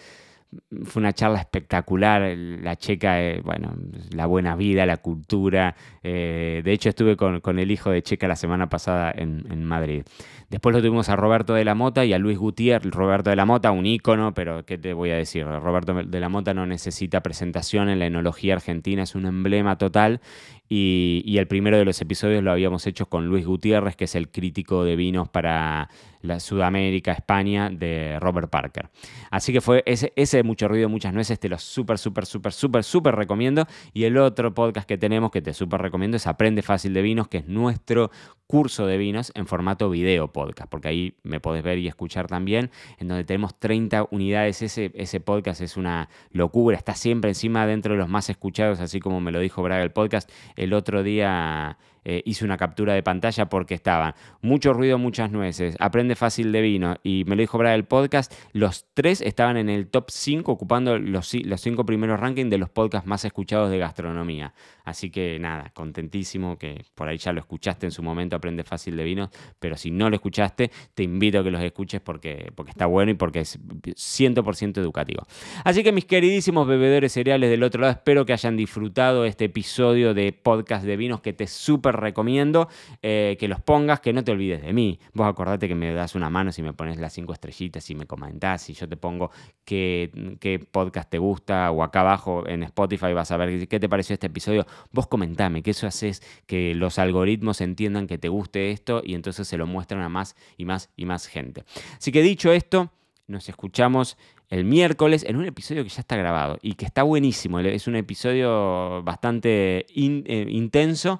fue 0.85 1.01
una 1.01 1.13
charla 1.13 1.39
espectacular, 1.39 2.21
la 2.37 2.75
checa, 2.77 3.21
eh, 3.21 3.41
bueno, 3.43 3.75
la 4.11 4.25
buena 4.25 4.55
vida, 4.55 4.85
la 4.85 4.97
cultura. 4.97 5.75
Eh, 6.03 6.61
de 6.63 6.71
hecho, 6.71 6.89
estuve 6.89 7.17
con, 7.17 7.59
el 7.59 7.71
hijo 7.71 7.91
de 7.91 8.01
Checa 8.01 8.27
la 8.27 8.35
semana 8.35 8.69
pasada 8.69 9.13
en, 9.15 9.63
Madrid. 9.65 10.03
Después 10.49 10.73
lo 10.73 10.81
tuvimos 10.81 11.09
a 11.09 11.17
Roberto 11.17 11.53
de 11.53 11.65
la 11.65 11.75
Mota 11.75 12.05
y 12.05 12.13
a 12.13 12.17
Luis 12.17 12.37
Gutiérrez. 12.37 12.93
Roberto 12.93 13.29
de 13.29 13.35
la 13.35 13.45
Mota, 13.45 13.71
un 13.71 13.85
ícono, 13.85 14.33
pero 14.33 14.65
¿qué 14.65 14.77
te 14.77 14.93
voy 14.93 15.09
a 15.09 15.15
decir? 15.15 15.45
Roberto 15.45 15.93
de 15.93 16.19
la 16.19 16.29
Mota 16.29 16.53
no 16.53 16.65
necesita 16.65 17.21
presentación 17.21 17.89
en 17.89 17.99
la 17.99 18.05
enología 18.05 18.53
argentina, 18.53 19.03
es 19.03 19.15
un 19.15 19.25
emblema 19.25 19.77
total. 19.77 20.21
Y, 20.69 21.37
el 21.37 21.47
primero 21.47 21.77
de 21.77 21.85
los 21.85 22.01
episodios 22.01 22.43
lo 22.43 22.51
habíamos 22.51 22.87
hecho 22.87 23.05
con 23.05 23.27
Luis 23.27 23.45
Gutiérrez, 23.45 23.95
que 23.95 24.05
es 24.05 24.15
el 24.15 24.29
crítico 24.29 24.83
de 24.83 24.95
vinos 24.95 25.29
para 25.29 25.89
la 26.21 26.39
Sudamérica, 26.39 27.13
España, 27.13 27.69
de 27.69 28.17
Robert 28.19 28.49
Parker. 28.49 28.89
Así 29.31 29.53
que 29.53 29.61
fue 29.61 29.83
ese 29.85 30.36
mucho 30.43 30.67
ruido, 30.67 30.89
muchas 30.89 31.13
nueces, 31.13 31.39
te 31.39 31.49
lo 31.49 31.57
súper, 31.57 31.97
súper, 31.97 32.25
súper, 32.25 32.53
súper, 32.53 32.83
súper 32.83 33.15
recomiendo. 33.15 33.65
Y 33.93 34.05
el 34.05 34.17
otro 34.17 34.53
podcast 34.53 34.87
que 34.87 34.97
tenemos 34.97 35.31
que 35.31 35.41
te 35.41 35.53
súper 35.53 35.81
recomiendo 35.81 36.17
es 36.17 36.27
Aprende 36.27 36.61
Fácil 36.61 36.93
de 36.93 37.01
Vinos, 37.01 37.27
que 37.27 37.39
es 37.39 37.47
nuestro 37.47 38.11
curso 38.47 38.87
de 38.87 38.97
vinos 38.97 39.31
en 39.35 39.45
formato 39.45 39.89
video 39.89 40.31
podcast, 40.31 40.69
porque 40.69 40.87
ahí 40.87 41.15
me 41.23 41.41
podés 41.41 41.63
ver 41.63 41.77
y 41.79 41.87
escuchar 41.87 42.27
también, 42.27 42.71
en 42.97 43.09
donde 43.09 43.25
tenemos 43.25 43.59
30 43.59 44.07
unidades. 44.11 44.61
Ese, 44.61 44.91
ese 44.95 45.19
podcast 45.19 45.61
es 45.61 45.75
una 45.75 46.09
locura, 46.31 46.77
está 46.77 46.95
siempre 46.95 47.29
encima 47.29 47.67
dentro 47.67 47.93
de 47.93 47.99
los 47.99 48.07
más 48.07 48.29
escuchados, 48.29 48.79
así 48.79 48.99
como 48.99 49.19
me 49.19 49.31
lo 49.31 49.39
dijo 49.39 49.61
Braga 49.61 49.83
el 49.83 49.91
podcast 49.91 50.31
el 50.55 50.73
otro 50.73 51.03
día 51.03 51.77
eh, 52.09 52.23
hice 52.23 52.45
una 52.45 52.55
captura 52.55 52.93
de 52.93 53.03
pantalla 53.03 53.49
porque 53.49 53.73
estaban 53.73 54.13
mucho 54.41 54.71
ruido, 54.71 54.97
muchas 54.97 55.29
nueces, 55.29 55.75
aprende 55.77 56.15
fácil 56.15 56.53
de 56.53 56.61
vino 56.61 56.95
y 57.03 57.25
me 57.27 57.35
lo 57.35 57.41
dijo 57.41 57.57
para 57.57 57.75
el 57.75 57.83
podcast, 57.83 58.33
los 58.53 58.85
tres 58.93 59.19
estaban 59.19 59.57
en 59.57 59.69
el 59.69 59.87
top 59.87 60.05
5 60.09 60.49
ocupando 60.49 60.97
los, 60.97 61.33
los 61.33 61.59
cinco 61.59 61.85
primeros 61.85 62.17
rankings 62.17 62.49
de 62.49 62.59
los 62.59 62.69
podcasts 62.69 63.05
más 63.05 63.25
escuchados 63.25 63.69
de 63.69 63.79
gastronomía. 63.79 64.53
Así 64.85 65.09
que 65.09 65.37
nada, 65.37 65.71
contentísimo 65.73 66.57
que 66.57 66.85
por 66.95 67.09
ahí 67.09 67.17
ya 67.17 67.33
lo 67.33 67.41
escuchaste 67.41 67.87
en 67.87 67.91
su 67.91 68.01
momento, 68.01 68.37
aprende 68.37 68.63
fácil 68.63 68.95
de 68.95 69.03
vino, 69.03 69.29
pero 69.59 69.75
si 69.75 69.91
no 69.91 70.09
lo 70.09 70.15
escuchaste, 70.15 70.71
te 70.93 71.03
invito 71.03 71.39
a 71.39 71.43
que 71.43 71.51
los 71.51 71.61
escuches 71.61 71.99
porque, 71.99 72.53
porque 72.55 72.71
está 72.71 72.85
bueno 72.85 73.11
y 73.11 73.15
porque 73.15 73.41
es 73.41 73.59
100% 73.59 74.77
educativo. 74.77 75.23
Así 75.65 75.83
que 75.83 75.91
mis 75.91 76.05
queridísimos 76.05 76.65
bebedores 76.67 77.11
cereales 77.11 77.49
del 77.49 77.63
otro 77.63 77.81
lado, 77.81 77.91
espero 77.91 78.25
que 78.25 78.31
hayan 78.31 78.55
disfrutado 78.55 79.25
este 79.25 79.43
episodio 79.45 80.13
de 80.13 80.31
podcast 80.31 80.85
de 80.85 80.95
vinos 80.95 81.19
que 81.19 81.33
te 81.33 81.47
súper 81.47 81.96
recomiendo 81.97 82.67
eh, 83.01 83.35
que 83.39 83.47
los 83.47 83.61
pongas, 83.61 83.99
que 83.99 84.13
no 84.13 84.23
te 84.23 84.31
olvides 84.31 84.61
de 84.61 84.73
mí. 84.73 84.99
Vos 85.13 85.27
acordate 85.27 85.67
que 85.67 85.75
me 85.75 85.93
das 85.93 86.15
una 86.15 86.29
mano 86.29 86.51
si 86.51 86.61
me 86.61 86.73
pones 86.73 86.97
las 86.97 87.13
cinco 87.13 87.33
estrellitas 87.33 87.89
y 87.89 87.95
me 87.95 88.05
comentás, 88.05 88.69
y 88.69 88.73
yo 88.73 88.87
te 88.87 88.97
pongo 88.97 89.31
qué, 89.65 90.37
qué 90.39 90.59
podcast 90.59 91.09
te 91.09 91.17
gusta, 91.17 91.71
o 91.71 91.83
acá 91.83 92.01
abajo 92.01 92.47
en 92.47 92.63
Spotify 92.63 93.13
vas 93.13 93.31
a 93.31 93.37
ver 93.37 93.67
qué 93.67 93.79
te 93.79 93.89
pareció 93.89 94.13
este 94.13 94.27
episodio. 94.27 94.65
Vos 94.91 95.07
comentame, 95.07 95.61
que 95.63 95.71
eso 95.71 95.87
haces 95.87 96.21
que 96.45 96.73
los 96.75 96.99
algoritmos 96.99 97.61
entiendan 97.61 98.07
que 98.07 98.17
te 98.17 98.29
guste 98.29 98.71
esto 98.71 99.01
y 99.03 99.15
entonces 99.15 99.47
se 99.47 99.57
lo 99.57 99.67
muestran 99.67 100.01
a 100.01 100.09
más 100.09 100.35
y 100.57 100.65
más 100.65 100.89
y 100.95 101.05
más 101.05 101.27
gente. 101.27 101.63
Así 101.97 102.11
que 102.11 102.21
dicho 102.21 102.51
esto, 102.51 102.91
nos 103.27 103.49
escuchamos 103.49 104.17
el 104.49 104.63
miércoles 104.63 105.25
en 105.27 105.35
un 105.35 105.45
episodio 105.45 105.83
que 105.83 105.89
ya 105.89 105.99
está 105.99 106.15
grabado 106.15 106.57
y 106.61 106.73
que 106.75 106.85
está 106.85 107.03
buenísimo. 107.03 107.59
Es 107.59 107.87
un 107.87 107.95
episodio 107.95 109.03
bastante 109.03 109.85
eh, 109.93 110.45
intenso 110.49 111.19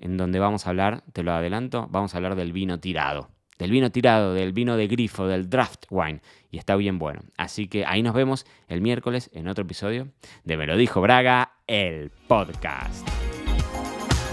en 0.00 0.16
donde 0.16 0.38
vamos 0.38 0.66
a 0.66 0.70
hablar, 0.70 1.02
te 1.12 1.22
lo 1.22 1.32
adelanto, 1.32 1.88
vamos 1.90 2.14
a 2.14 2.18
hablar 2.18 2.36
del 2.36 2.52
vino 2.52 2.80
tirado. 2.80 3.30
Del 3.58 3.70
vino 3.70 3.90
tirado, 3.90 4.34
del 4.34 4.52
vino 4.52 4.76
de 4.76 4.88
grifo, 4.88 5.26
del 5.26 5.48
draft 5.48 5.84
wine. 5.90 6.20
Y 6.50 6.58
está 6.58 6.74
bien 6.74 6.98
bueno. 6.98 7.20
Así 7.36 7.68
que 7.68 7.84
ahí 7.86 8.02
nos 8.02 8.14
vemos 8.14 8.46
el 8.66 8.80
miércoles 8.80 9.30
en 9.32 9.46
otro 9.46 9.62
episodio 9.62 10.08
de 10.42 10.56
Me 10.56 10.66
lo 10.66 10.76
dijo 10.76 11.00
Braga, 11.00 11.52
el 11.66 12.10
podcast. 12.26 13.08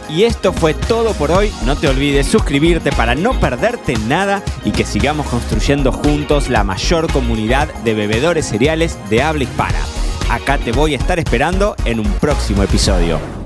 Y 0.10 0.24
esto 0.24 0.52
fue 0.52 0.74
todo 0.74 1.14
por 1.14 1.32
hoy. 1.32 1.52
No 1.66 1.76
te 1.78 1.88
olvides 1.88 2.28
suscribirte 2.28 2.92
para 2.92 3.16
no 3.16 3.40
perderte 3.40 3.94
nada 4.08 4.44
y 4.66 4.72
que 4.72 4.84
sigamos 4.84 5.28
construyendo 5.28 5.92
juntos 5.92 6.50
la 6.50 6.64
mayor 6.64 7.12
comunidad 7.12 7.74
de 7.84 7.94
bebedores 7.94 8.48
cereales 8.48 8.98
de 9.10 9.22
habla 9.22 9.44
hispana. 9.44 9.80
Acá 10.30 10.58
te 10.58 10.72
voy 10.72 10.94
a 10.94 10.98
estar 10.98 11.20
esperando 11.20 11.76
en 11.86 12.00
un 12.00 12.12
próximo 12.14 12.64
episodio. 12.64 13.41